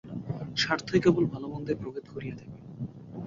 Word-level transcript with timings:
স্বার্থই 0.55 0.99
কেবল 1.03 1.23
ভাল-মন্দের 1.25 1.79
প্রভেদ 1.81 2.05
করিয়া 2.13 2.35
থাকে। 2.35 2.57